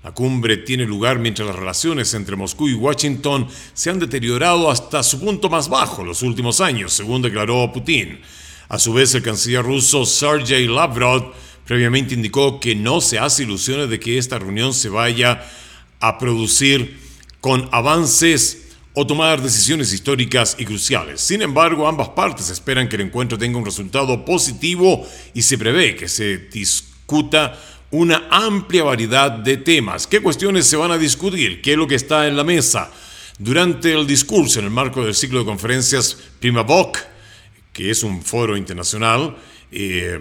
La 0.02 0.12
cumbre 0.12 0.57
tiene 0.57 0.85
lugar 0.85 1.21
mientras 1.21 1.47
las 1.47 1.57
relaciones 1.57 2.12
entre 2.14 2.35
Moscú 2.35 2.69
y 2.69 2.75
Washington 2.75 3.47
se 3.73 3.91
han 3.91 4.00
deteriorado 4.00 4.69
hasta 4.69 5.02
su 5.05 5.21
punto 5.21 5.49
más 5.49 5.69
bajo 5.69 6.02
los 6.02 6.23
últimos 6.23 6.61
años, 6.61 6.93
según 6.93 7.23
declaró 7.23 7.71
Putin. 7.73 8.21
A 8.69 8.79
su 8.79 8.93
vez, 8.93 9.14
el 9.14 9.23
canciller 9.23 9.62
ruso 9.62 10.05
Sergei 10.05 10.67
Lavrov 10.67 11.33
Previamente 11.73 12.12
indicó 12.12 12.61
que 12.61 12.75
no 12.75 13.00
se 13.00 13.19
hace 13.19 13.45
ilusiones 13.45 13.88
de 13.88 13.99
que 13.99 14.19
esta 14.19 14.38
reunión 14.38 14.75
se 14.75 14.91
vaya 14.91 15.43
a 16.00 16.19
producir 16.19 17.00
con 17.41 17.67
avances 17.73 18.75
o 18.93 19.07
tomar 19.07 19.41
decisiones 19.41 19.91
históricas 19.91 20.55
y 20.59 20.67
cruciales. 20.67 21.23
Sin 21.23 21.41
embargo, 21.41 21.88
ambas 21.88 22.11
partes 22.11 22.50
esperan 22.50 22.91
que 22.91 22.97
el 22.97 23.02
encuentro 23.07 23.38
tenga 23.38 23.57
un 23.57 23.64
resultado 23.64 24.23
positivo 24.23 25.09
y 25.33 25.41
se 25.41 25.57
prevé 25.57 25.97
que 25.97 26.09
se 26.09 26.37
discuta 26.37 27.59
una 27.91 28.29
amplia 28.31 28.85
variedad 28.85 29.31
de 29.31 29.57
temas. 29.57 30.07
¿Qué 30.07 30.21
cuestiones 30.21 30.67
se 30.67 30.76
van 30.76 30.91
a 30.91 30.99
discutir? 30.99 31.62
¿Qué 31.62 31.73
es 31.73 31.79
lo 31.79 31.87
que 31.87 31.95
está 31.95 32.29
en 32.29 32.37
la 32.37 32.45
mesa? 32.45 32.93
Durante 33.38 33.95
el 33.95 34.07
discurso 34.07 34.59
en 34.59 34.67
el 34.67 34.71
marco 34.71 35.02
del 35.02 35.14
ciclo 35.14 35.38
de 35.38 35.47
conferencias 35.47 36.19
PrimaVoc, 36.38 36.99
que 37.73 37.91
es 37.91 38.02
un 38.02 38.21
foro 38.21 38.59
internacional, 38.59 39.38
eh, 39.71 40.21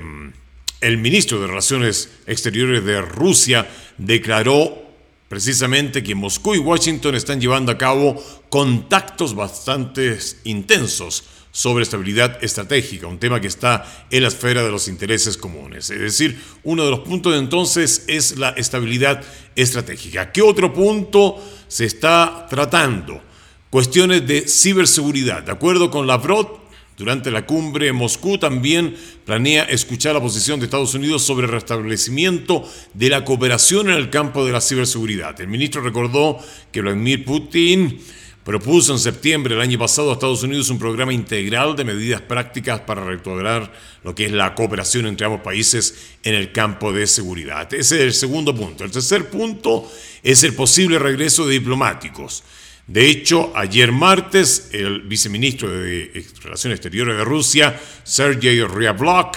el 0.81 0.97
ministro 0.97 1.39
de 1.39 1.47
Relaciones 1.47 2.09
Exteriores 2.25 2.83
de 2.83 3.01
Rusia 3.01 3.69
declaró 3.97 4.81
precisamente 5.29 6.03
que 6.03 6.15
Moscú 6.15 6.55
y 6.55 6.57
Washington 6.57 7.15
están 7.15 7.39
llevando 7.39 7.71
a 7.71 7.77
cabo 7.77 8.21
contactos 8.49 9.33
bastante 9.33 10.17
intensos 10.43 11.23
sobre 11.51 11.83
estabilidad 11.83 12.43
estratégica, 12.43 13.07
un 13.07 13.19
tema 13.19 13.39
que 13.39 13.47
está 13.47 14.05
en 14.09 14.23
la 14.23 14.29
esfera 14.29 14.63
de 14.63 14.71
los 14.71 14.87
intereses 14.87 15.37
comunes. 15.37 15.89
Es 15.89 15.99
decir, 15.99 16.41
uno 16.63 16.83
de 16.83 16.91
los 16.91 17.01
puntos 17.01 17.33
de 17.33 17.39
entonces 17.39 18.05
es 18.07 18.37
la 18.37 18.49
estabilidad 18.51 19.21
estratégica. 19.55 20.31
¿Qué 20.31 20.41
otro 20.41 20.73
punto 20.73 21.37
se 21.67 21.85
está 21.85 22.47
tratando? 22.49 23.21
Cuestiones 23.69 24.25
de 24.25 24.47
ciberseguridad. 24.47 25.43
De 25.43 25.51
acuerdo 25.51 25.91
con 25.91 26.07
Lavrov, 26.07 26.60
durante 27.01 27.31
la 27.31 27.47
cumbre, 27.47 27.91
Moscú 27.93 28.37
también 28.37 28.95
planea 29.25 29.63
escuchar 29.63 30.13
la 30.13 30.21
posición 30.21 30.59
de 30.59 30.65
Estados 30.65 30.93
Unidos 30.93 31.23
sobre 31.23 31.47
el 31.47 31.51
restablecimiento 31.51 32.63
de 32.93 33.09
la 33.09 33.25
cooperación 33.25 33.89
en 33.89 33.95
el 33.95 34.11
campo 34.11 34.45
de 34.45 34.51
la 34.51 34.61
ciberseguridad. 34.61 35.41
El 35.41 35.47
ministro 35.47 35.81
recordó 35.81 36.37
que 36.71 36.81
Vladimir 36.81 37.25
Putin 37.25 37.99
propuso 38.43 38.93
en 38.93 38.99
septiembre 38.99 39.55
del 39.55 39.63
año 39.63 39.79
pasado 39.79 40.11
a 40.11 40.13
Estados 40.13 40.43
Unidos 40.43 40.69
un 40.69 40.77
programa 40.77 41.11
integral 41.11 41.75
de 41.75 41.85
medidas 41.85 42.21
prácticas 42.21 42.81
para 42.81 43.03
restaurar 43.03 43.73
lo 44.03 44.13
que 44.13 44.25
es 44.25 44.31
la 44.31 44.53
cooperación 44.53 45.07
entre 45.07 45.25
ambos 45.25 45.41
países 45.41 46.13
en 46.21 46.35
el 46.35 46.51
campo 46.51 46.93
de 46.93 47.07
seguridad. 47.07 47.73
Ese 47.73 47.95
es 47.95 48.01
el 48.01 48.13
segundo 48.13 48.53
punto. 48.53 48.83
El 48.83 48.91
tercer 48.91 49.27
punto 49.27 49.91
es 50.21 50.43
el 50.43 50.53
posible 50.53 50.99
regreso 50.99 51.47
de 51.47 51.53
diplomáticos. 51.53 52.43
De 52.91 53.09
hecho, 53.09 53.53
ayer 53.55 53.93
martes, 53.93 54.67
el 54.73 55.03
viceministro 55.03 55.69
de 55.69 56.25
Relaciones 56.43 56.75
Exteriores 56.75 57.15
de 57.15 57.23
Rusia, 57.23 57.79
Sergei 58.03 58.61
Ryabkov, 58.65 59.31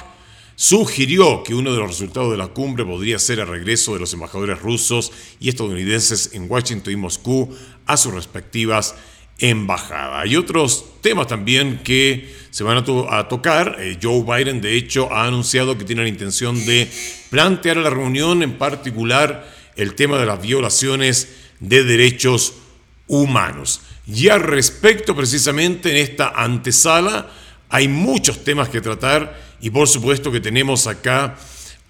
sugirió 0.57 1.45
que 1.45 1.55
uno 1.55 1.73
de 1.73 1.79
los 1.79 1.87
resultados 1.87 2.33
de 2.33 2.37
la 2.37 2.49
cumbre 2.49 2.85
podría 2.85 3.17
ser 3.21 3.39
el 3.39 3.47
regreso 3.47 3.95
de 3.95 4.01
los 4.01 4.13
embajadores 4.13 4.61
rusos 4.61 5.13
y 5.39 5.51
estadounidenses 5.51 6.31
en 6.33 6.51
Washington 6.51 6.95
y 6.95 6.97
Moscú 6.97 7.57
a 7.87 7.97
sus 7.97 8.13
respectivas 8.13 8.97
embajadas. 9.39 10.25
Hay 10.25 10.35
otros 10.35 10.87
temas 11.01 11.29
también 11.29 11.81
que 11.85 12.35
se 12.51 12.65
van 12.65 12.79
a, 12.79 13.29
tocar. 13.29 13.77
Eh, 13.79 13.99
Joe 14.03 14.25
Biden, 14.25 14.63
de 14.63 14.77
hecho, 14.77 15.13
ha 15.13 15.29
anunciado 15.29 15.79
que 15.79 15.85
tiene 15.85 16.03
la 16.03 16.09
intención 16.09 16.67
de 16.67 16.91
plantear 17.31 17.79
a 17.79 17.83
la 17.83 17.91
reunión 17.91 18.43
en 18.43 18.59
particular 18.59 19.49
el 19.77 19.95
tema 19.95 20.19
de 20.19 20.27
las 20.27 20.43
violaciones 20.43 21.37
de 21.61 21.85
derechos 21.85 22.47
humanos. 22.47 22.64
Y 23.07 24.29
al 24.29 24.41
respecto, 24.41 25.15
precisamente 25.15 25.91
en 25.91 25.97
esta 25.97 26.29
antesala, 26.31 27.31
hay 27.69 27.89
muchos 27.89 28.45
temas 28.45 28.69
que 28.69 28.81
tratar 28.81 29.41
y 29.61 29.71
por 29.71 29.89
supuesto 29.89 30.31
que 30.31 30.41
tenemos 30.41 30.87
acá 30.87 31.37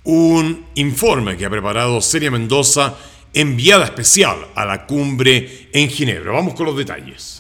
un 0.04 0.66
informe 0.74 1.36
que 1.36 1.46
ha 1.46 1.50
preparado 1.50 2.00
Celia 2.00 2.30
Mendoza, 2.30 2.94
enviada 3.32 3.84
especial 3.86 4.46
a 4.54 4.64
la 4.64 4.86
cumbre 4.86 5.68
en 5.72 5.88
Ginebra. 5.88 6.32
Vamos 6.32 6.54
con 6.54 6.66
los 6.66 6.76
detalles. 6.76 7.33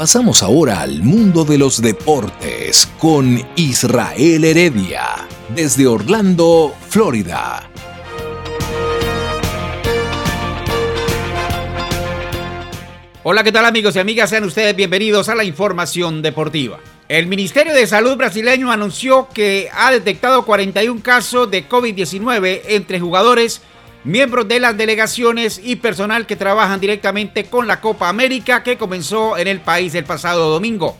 Pasamos 0.00 0.42
ahora 0.42 0.80
al 0.80 1.02
mundo 1.02 1.44
de 1.44 1.58
los 1.58 1.82
deportes 1.82 2.88
con 2.98 3.38
Israel 3.54 4.44
Heredia, 4.46 5.28
desde 5.54 5.86
Orlando, 5.86 6.74
Florida. 6.88 7.68
Hola, 13.24 13.44
¿qué 13.44 13.52
tal 13.52 13.66
amigos 13.66 13.94
y 13.94 13.98
amigas? 13.98 14.30
Sean 14.30 14.44
ustedes 14.44 14.74
bienvenidos 14.74 15.28
a 15.28 15.34
la 15.34 15.44
información 15.44 16.22
deportiva. 16.22 16.80
El 17.06 17.26
Ministerio 17.26 17.74
de 17.74 17.86
Salud 17.86 18.16
brasileño 18.16 18.72
anunció 18.72 19.28
que 19.34 19.68
ha 19.70 19.90
detectado 19.90 20.46
41 20.46 21.02
casos 21.02 21.50
de 21.50 21.68
COVID-19 21.68 22.62
entre 22.68 23.00
jugadores 23.00 23.60
miembros 24.04 24.48
de 24.48 24.60
las 24.60 24.76
delegaciones 24.76 25.60
y 25.62 25.76
personal 25.76 26.26
que 26.26 26.36
trabajan 26.36 26.80
directamente 26.80 27.44
con 27.44 27.66
la 27.66 27.80
Copa 27.80 28.08
América 28.08 28.62
que 28.62 28.78
comenzó 28.78 29.36
en 29.36 29.48
el 29.48 29.60
país 29.60 29.94
el 29.94 30.04
pasado 30.04 30.50
domingo. 30.50 30.96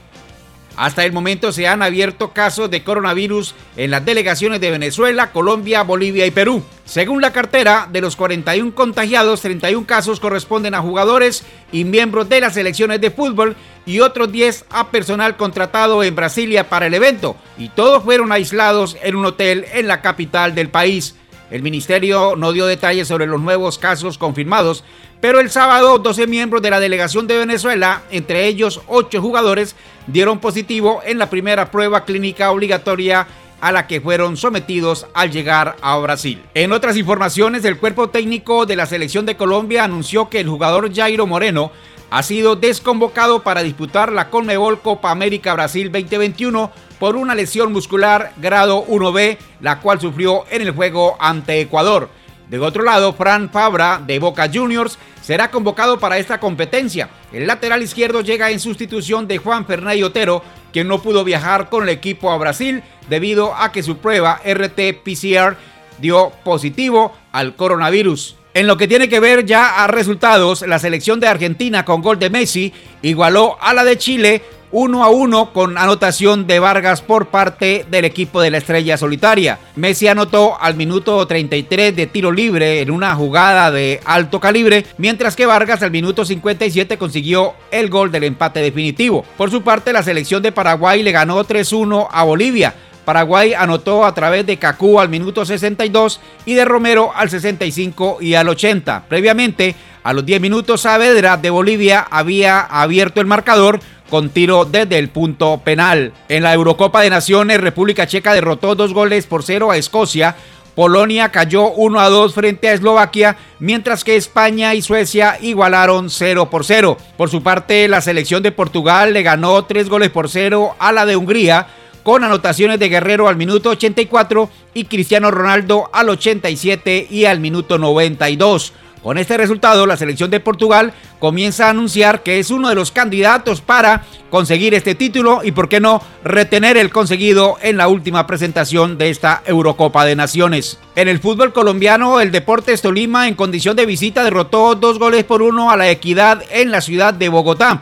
Hasta 0.77 1.05
el 1.05 1.13
momento 1.13 1.53
se 1.53 1.67
han 1.67 1.83
abierto 1.83 2.33
casos 2.33 2.71
de 2.71 2.83
coronavirus 2.83 3.55
en 3.77 3.91
las 3.91 4.05
delegaciones 4.05 4.61
de 4.61 4.71
Venezuela, 4.71 5.31
Colombia, 5.31 5.83
Bolivia 5.83 6.25
y 6.25 6.31
Perú. 6.31 6.63
Según 6.87 7.21
la 7.21 7.33
cartera, 7.33 7.89
de 7.91 8.01
los 8.01 8.17
41 8.17 8.75
contagiados, 8.75 9.43
31 9.43 9.87
casos 9.87 10.21
corresponden 10.21 10.75
a 10.75 10.81
jugadores 10.81 11.45
y 11.71 11.85
miembros 11.85 12.29
de 12.29 12.41
las 12.41 12.55
selecciones 12.55 13.01
de 13.01 13.11
fútbol 13.11 13.57
y 13.85 14.01
otros 14.01 14.33
10 14.33 14.67
a 14.71 14.91
personal 14.91 15.37
contratado 15.37 16.03
en 16.03 16.15
Brasilia 16.15 16.69
para 16.69 16.87
el 16.87 16.95
evento, 16.95 17.37
y 17.59 17.69
todos 17.69 18.03
fueron 18.03 18.33
aislados 18.33 18.97
en 19.03 19.17
un 19.17 19.27
hotel 19.27 19.67
en 19.75 19.87
la 19.87 20.01
capital 20.01 20.55
del 20.55 20.71
país. 20.71 21.15
El 21.51 21.63
ministerio 21.63 22.37
no 22.37 22.53
dio 22.53 22.67
detalles 22.67 23.09
sobre 23.09 23.27
los 23.27 23.41
nuevos 23.41 23.79
casos 23.79 24.19
confirmados, 24.19 24.85
pero 25.21 25.41
el 25.41 25.51
sábado 25.51 25.99
12 25.99 26.27
miembros 26.27 26.63
de 26.63 26.71
la 26.71 26.81
delegación 26.81 27.27
de 27.27 27.39
Venezuela, 27.39 28.03
entre 28.11 28.47
ellos 28.47 28.81
8 28.87 29.21
jugadores, 29.21 29.75
dieron 30.07 30.39
positivo 30.39 31.01
en 31.05 31.19
la 31.19 31.29
primera 31.29 31.71
prueba 31.71 32.05
clínica 32.05 32.51
obligatoria 32.51 33.27
a 33.61 33.73
la 33.73 33.87
que 33.87 34.01
fueron 34.01 34.37
sometidos 34.37 35.07
al 35.13 35.31
llegar 35.31 35.77
a 35.83 35.99
Brasil. 35.99 36.41
En 36.55 36.73
otras 36.73 36.97
informaciones, 36.97 37.65
el 37.65 37.79
cuerpo 37.79 38.09
técnico 38.09 38.65
de 38.65 38.77
la 38.77 38.87
selección 38.87 39.27
de 39.27 39.37
Colombia 39.37 39.85
anunció 39.85 40.29
que 40.31 40.41
el 40.41 40.49
jugador 40.49 40.95
Jairo 40.95 41.27
Moreno 41.27 41.71
ha 42.11 42.23
sido 42.23 42.57
desconvocado 42.57 43.43
para 43.43 43.63
disputar 43.63 44.13
la 44.13 44.31
Conmebol 44.31 44.81
Copa 44.81 45.11
América 45.11 45.55
Brasil 45.55 45.91
2021 45.93 46.71
por 46.99 47.17
una 47.17 47.35
lesión 47.35 47.73
muscular 47.73 48.33
grado 48.37 48.85
1B, 48.87 49.39
la 49.61 49.81
cual 49.81 50.01
sufrió 50.01 50.45
en 50.51 50.63
el 50.63 50.73
juego 50.73 51.17
ante 51.21 51.61
Ecuador. 51.61 52.11
De 52.49 52.59
otro 52.59 52.83
lado, 52.83 53.13
Fran 53.13 53.49
Fabra 53.51 54.03
de 54.05 54.19
Boca 54.19 54.51
Juniors 54.53 54.99
será 55.23 55.53
convocado 55.53 56.01
para 56.01 56.19
esta 56.19 56.41
competencia. 56.41 57.09
El 57.33 57.47
lateral 57.47 57.81
izquierdo 57.81 58.23
llega 58.23 58.51
en 58.51 58.59
sustitución 58.59 59.29
de 59.29 59.39
Juan 59.39 59.65
Fernández 59.67 60.03
Otero, 60.03 60.43
quien 60.73 60.89
no 60.89 61.01
pudo 61.01 61.23
viajar 61.23 61.71
con 61.71 61.85
el 61.85 61.91
equipo 61.91 62.33
a 62.33 62.39
Brasil 62.39 62.83
debido 63.09 63.55
a 63.55 63.71
que 63.71 63.85
su 63.85 63.99
prueba 63.99 64.41
RT-PCR 64.45 65.57
dio 66.01 66.33
positivo 66.43 67.13
al 67.31 67.55
coronavirus. 67.55 68.40
En 68.53 68.67
lo 68.67 68.77
que 68.77 68.89
tiene 68.89 69.09
que 69.09 69.21
ver 69.21 69.47
ya 69.47 69.85
a 69.85 69.87
resultados, 69.87 70.63
la 70.63 70.81
selección 70.81 71.21
de 71.21 71.29
Argentina 71.29 71.85
con 71.85 72.03
gol 72.03 72.19
de 72.19 72.31
Messi 72.31 72.73
igualó 73.01 73.57
a 73.61 73.73
la 73.75 73.85
de 73.85 73.97
Chile 73.97 74.43
1 74.73 75.05
a 75.05 75.09
1 75.09 75.53
con 75.53 75.79
anotación 75.79 76.49
de 76.49 76.59
Vargas 76.59 77.01
por 77.01 77.27
parte 77.27 77.87
del 77.89 78.05
equipo 78.05 78.41
de 78.41 78.51
la 78.51 78.59
Estrella 78.59 78.97
Solitaria. 78.97 79.61
Messi 79.77 80.09
anotó 80.09 80.61
al 80.61 80.75
minuto 80.75 81.25
33 81.25 81.95
de 81.95 82.07
tiro 82.09 82.33
libre 82.33 82.81
en 82.81 82.91
una 82.91 83.15
jugada 83.15 83.71
de 83.71 84.01
alto 84.05 84.41
calibre, 84.41 84.85
mientras 84.99 85.37
que 85.37 85.47
Vargas 85.47 85.83
al 85.83 85.93
minuto 85.93 86.25
57 86.25 86.99
consiguió 86.99 87.55
el 87.71 87.89
gol 87.89 88.11
del 88.11 88.25
empate 88.25 88.61
definitivo. 88.61 89.25
Por 89.37 89.53
su 89.53 89.63
parte, 89.63 89.93
la 89.93 90.03
selección 90.03 90.43
de 90.43 90.51
Paraguay 90.51 91.05
le 91.05 91.13
ganó 91.13 91.45
3-1 91.45 92.09
a 92.11 92.25
Bolivia. 92.25 92.75
Paraguay 93.11 93.55
anotó 93.55 94.05
a 94.05 94.15
través 94.15 94.47
de 94.47 94.57
Cacú 94.57 95.01
al 95.01 95.09
minuto 95.09 95.45
62 95.45 96.21
y 96.47 96.55
de 96.55 96.65
Romero 96.65 97.11
al 97.13 97.29
65 97.29 98.19
y 98.21 98.35
al 98.35 98.49
80. 98.49 99.07
Previamente, 99.09 99.75
a 100.05 100.13
los 100.13 100.25
10 100.25 100.41
minutos, 100.41 100.83
Saavedra 100.83 101.37
de 101.37 101.51
Bolivia 101.51 102.07
había 102.09 102.61
abierto 102.61 103.21
el 103.21 103.27
marcador 103.27 103.81
con 104.09 104.31
tiro 104.31 104.65
desde 104.65 104.99
el 104.99 105.09
punto 105.09 105.61
penal. 105.65 106.13
En 106.29 106.45
la 106.45 106.55
Eurocopa 106.55 107.01
de 107.01 107.11
Naciones, 107.11 107.61
República 107.61 108.07
Checa 108.07 108.33
derrotó 108.33 108.77
dos 108.77 108.95
goles 108.95 109.27
por 109.27 109.43
cero 109.43 109.73
a 109.73 109.77
Escocia. 109.77 110.37
Polonia 110.77 111.31
cayó 111.31 111.73
1 111.73 111.99
a 111.99 112.09
2 112.11 112.33
frente 112.33 112.69
a 112.69 112.75
Eslovaquia, 112.75 113.37
mientras 113.59 114.05
que 114.05 114.15
España 114.15 114.73
y 114.77 114.83
Suecia 114.83 115.37
igualaron 115.41 116.11
0 116.11 116.49
por 116.49 116.65
0. 116.65 116.97
Por 117.17 117.29
su 117.29 117.43
parte, 117.43 117.89
la 117.89 118.01
selección 118.03 118.45
de 118.45 118.53
Portugal 118.53 119.13
le 119.13 119.25
ganó 119.25 119.65
3 119.65 119.89
goles 119.89 120.11
por 120.11 120.29
0 120.29 120.77
a 120.79 120.93
la 120.93 121.07
de 121.07 121.17
Hungría, 121.17 121.67
con 122.03 122.25
anotaciones 122.25 122.79
de 122.79 122.89
Guerrero 122.89 123.29
al 123.29 123.37
minuto 123.37 123.71
84 123.71 124.51
y 124.75 124.85
Cristiano 124.85 125.31
Ronaldo 125.31 125.91
al 125.93 126.09
87 126.09 127.07
y 127.11 127.25
al 127.25 127.41
minuto 127.41 127.79
92. 127.79 128.73
Con 129.03 129.17
este 129.17 129.39
resultado, 129.39 129.87
la 129.87 129.97
selección 129.97 130.31
de 130.31 130.41
Portugal 130.41 130.93
comienza 131.19 131.67
a 131.67 131.71
anunciar 131.71 132.23
que 132.23 132.39
es 132.39 132.51
uno 132.51 132.69
de 132.69 132.75
los 132.75 132.91
candidatos 132.93 133.63
para 133.63 134.05
conseguir 134.29 134.75
este 134.75 134.95
título 134.95 135.41
y, 135.43 135.53
por 135.53 135.71
qué 135.71 135.81
no, 135.81 136.03
retener 136.23 136.77
el 136.77 136.91
conseguido 136.91 137.57
en 137.63 137.79
la 137.79 137.89
última 137.89 138.27
presentación 138.27 138.99
de 138.99 139.09
esta 139.09 139.43
Eurocopa 139.47 140.05
de 140.05 140.17
Naciones. 140.17 140.79
En 140.97 141.09
el 141.09 141.19
fútbol 141.19 141.55
colombiano, 141.55 142.21
el 142.21 142.31
Deportes 142.31 142.83
Tolima, 142.83 143.27
en 143.27 143.37
condición 143.37 143.75
de 143.75 143.87
visita, 143.87 144.23
derrotó 144.23 144.75
dos 144.75 144.99
goles 144.99 145.25
por 145.25 145.41
uno 145.41 145.71
a 145.71 145.79
la 145.79 145.89
Equidad 145.89 146.43
en 146.51 146.71
la 146.71 146.83
ciudad 146.83 147.15
de 147.15 147.31
Bogotá. 147.31 147.81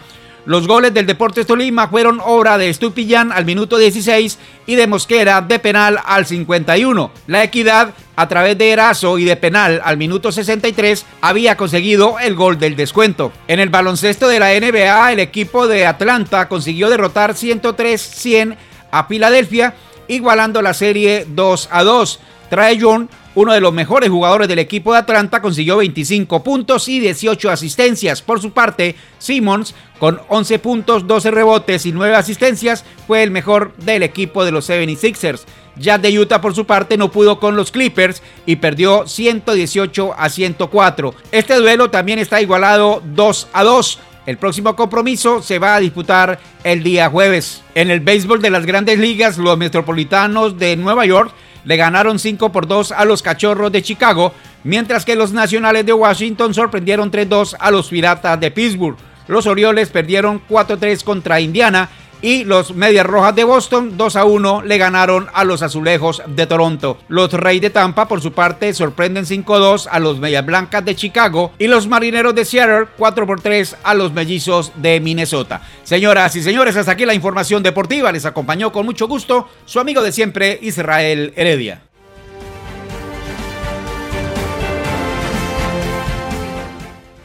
Los 0.49 0.67
goles 0.67 0.95
del 0.95 1.05
Deportes 1.05 1.47
Tolima 1.47 1.89
fueron 1.89 2.23
obra 2.25 2.57
de 2.57 2.71
Estupillán 2.71 3.33
al 3.33 3.45
minuto 3.45 3.77
16 3.77 4.39
y 4.67 4.77
de 4.77 4.87
Mosquera 4.87 5.43
de 5.43 5.59
penal 5.59 6.01
al 6.03 6.25
51. 6.25 7.11
La 7.27 7.45
Equidad, 7.45 7.93
a 8.17 8.29
través 8.29 8.57
de 8.57 8.71
Erazo 8.71 9.19
y 9.19 9.25
de 9.25 9.37
penal 9.37 9.83
al 9.85 9.99
minuto 9.99 10.33
63, 10.33 11.05
había 11.21 11.59
conseguido 11.59 12.19
el 12.19 12.35
gol 12.35 12.59
del 12.59 12.77
descuento. 12.77 13.31
En 13.47 13.61
el 13.61 13.69
baloncesto 13.69 14.27
de 14.27 14.41
la 14.41 14.59
NBA, 14.59 15.13
el 15.13 15.21
equipo 15.21 15.69
de 15.69 15.85
Atlanta 15.85 16.49
consiguió 16.49 16.89
derrotar 16.89 17.35
103-100 17.35 18.57
a 18.91 19.05
Filadelfia, 19.05 19.75
igualando 20.09 20.63
la 20.63 20.73
serie 20.73 21.27
2 21.29 21.69
a 21.71 21.85
2. 21.85 22.21
Trae 22.49 22.79
John 22.81 23.11
uno 23.39 23.53
de 23.53 23.61
los 23.61 23.73
mejores 23.73 24.11
jugadores 24.11 24.49
del 24.49 24.59
equipo 24.59 24.93
de 24.93 24.99
Atlanta, 24.99 25.41
consiguió 25.41 25.77
25 25.77 26.43
puntos 26.43 26.89
y 26.89 26.99
18 26.99 27.51
asistencias. 27.51 28.21
Por 28.21 28.41
su 28.41 28.51
parte, 28.51 28.97
Simmons, 29.21 29.77
con 30.01 30.21
11 30.29 30.59
puntos, 30.59 31.07
12 31.07 31.31
rebotes 31.31 31.87
y 31.87 31.93
9 31.93 32.17
asistencias, 32.17 32.85
fue 33.07 33.23
el 33.23 33.31
mejor 33.31 33.77
del 33.77 34.03
equipo 34.03 34.45
de 34.45 34.51
los 34.51 34.69
76ers. 34.69 35.43
Jazz 35.77 36.03
de 36.03 36.19
Utah, 36.19 36.41
por 36.41 36.53
su 36.53 36.67
parte, 36.67 36.97
no 36.97 37.13
pudo 37.13 37.39
con 37.39 37.55
los 37.55 37.71
Clippers 37.71 38.25
y 38.45 38.57
perdió 38.57 39.07
118 39.07 40.15
a 40.19 40.29
104. 40.29 41.15
Este 41.31 41.55
duelo 41.55 41.91
también 41.91 42.19
está 42.19 42.41
igualado 42.41 43.01
2 43.05 43.51
a 43.53 43.63
2. 43.63 44.01
El 44.27 44.39
próximo 44.39 44.75
compromiso 44.75 45.43
se 45.43 45.61
va 45.61 45.77
a 45.77 45.81
disputar 45.81 46.41
el 46.65 46.83
día 46.83 47.09
jueves. 47.09 47.63
En 47.77 47.89
el 47.89 48.01
béisbol 48.01 48.43
de 48.43 48.51
las 48.51 48.67
grandes 48.67 48.99
ligas, 48.99 49.39
los 49.39 49.57
metropolitanos 49.57 50.59
de 50.59 50.75
Nueva 50.75 51.07
York 51.07 51.33
le 51.69 51.77
ganaron 51.77 52.19
5 52.19 52.51
por 52.51 52.67
2 52.67 52.93
a 52.93 53.05
los 53.05 53.21
Cachorros 53.21 53.71
de 53.71 53.83
Chicago, 53.83 54.33
mientras 54.65 55.05
que 55.05 55.15
los 55.15 55.33
Nacionales 55.33 55.85
de 55.85 55.93
Washington 55.93 56.55
sorprendieron 56.55 57.13
3-2 57.13 57.57
a 57.61 57.71
los 57.71 57.89
Piratas 57.89 58.41
de 58.41 58.51
Pittsburgh. 58.51 58.97
Los 59.27 59.47
Orioles 59.47 59.91
perdieron 59.91 60.41
4-3 60.49 61.05
contra 61.05 61.43
Indiana 61.43 61.91
y 62.23 62.45
los 62.45 62.75
Medias 62.75 63.07
Rojas 63.07 63.35
de 63.35 63.45
Boston 63.45 63.97
2 63.97 64.17
a 64.17 64.25
1 64.25 64.63
le 64.63 64.79
ganaron 64.79 65.29
a 65.33 65.45
los 65.45 65.63
Azulejos 65.63 66.23
de 66.27 66.47
Toronto. 66.47 66.99
Los 67.09 67.33
Reyes 67.33 67.63
de 67.63 67.71
Tampa 67.71 68.09
por 68.09 68.21
su 68.21 68.33
parte 68.33 68.75
sorprenden 68.75 69.25
5-2 69.25 69.89
a 69.91 69.99
los 69.99 70.19
Medias 70.19 70.45
Blancas 70.45 70.85
de 70.85 70.97
Chicago 70.97 71.53
y 71.59 71.67
los 71.67 71.87
Marineros 71.87 72.35
de 72.35 72.45
Seattle 72.45 72.89
4 72.97 73.27
por 73.27 73.41
3 73.41 73.77
a 73.83 73.95
los 73.95 74.13
Mellizos 74.13 74.73
de 74.77 75.01
Minnesota. 75.01 75.63
Señoras 75.85 76.35
y 76.37 76.43
señores, 76.43 76.77
hasta 76.77 76.93
aquí 76.93 77.05
la 77.07 77.15
información 77.15 77.63
deportiva. 77.63 78.13
Les 78.13 78.27
acompañó 78.27 78.73
con 78.73 78.85
mucho 78.85 79.09
gusto 79.09 79.49
su 79.65 79.81
amigo 79.81 80.03
de 80.03 80.13
siempre 80.13 80.59
Israel 80.63 81.33
Heredia. 81.37 81.88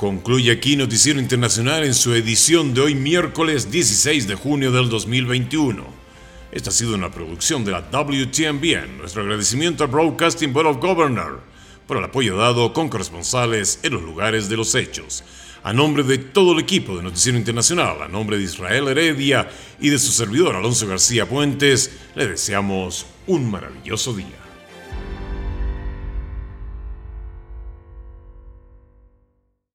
Concluye 0.03 0.51
aquí 0.51 0.75
Noticiero 0.75 1.17
Internacional 1.17 1.85
en 1.85 1.93
su 1.93 2.13
edición 2.13 2.73
de 2.73 2.81
hoy 2.81 2.93
miércoles 2.93 3.71
16 3.71 4.27
de 4.27 4.35
junio 4.35 4.69
del 4.69 4.89
2021. 4.89 5.81
Esta 6.51 6.71
ha 6.71 6.73
sido 6.73 6.95
una 6.95 7.09
producción 7.09 7.63
de 7.63 7.71
la 7.71 7.79
WTMBN. 7.89 8.97
Nuestro 8.97 9.21
agradecimiento 9.21 9.85
al 9.85 9.89
Broadcasting 9.91 10.51
Board 10.51 10.67
of 10.67 10.81
Governors 10.81 11.37
por 11.87 11.95
el 11.95 12.03
apoyo 12.03 12.35
dado 12.35 12.73
con 12.73 12.89
corresponsales 12.89 13.79
en 13.83 13.93
los 13.93 14.01
lugares 14.01 14.49
de 14.49 14.57
los 14.57 14.75
hechos. 14.75 15.23
A 15.63 15.71
nombre 15.71 16.03
de 16.03 16.17
todo 16.17 16.51
el 16.51 16.59
equipo 16.59 16.97
de 16.97 17.03
Noticiero 17.03 17.37
Internacional, 17.37 18.01
a 18.01 18.09
nombre 18.09 18.37
de 18.37 18.43
Israel 18.43 18.89
Heredia 18.89 19.49
y 19.79 19.87
de 19.87 19.99
su 19.99 20.11
servidor 20.11 20.57
Alonso 20.57 20.85
García 20.85 21.29
Puentes, 21.29 21.91
le 22.15 22.27
deseamos 22.27 23.05
un 23.25 23.49
maravilloso 23.49 24.13
día. 24.13 24.42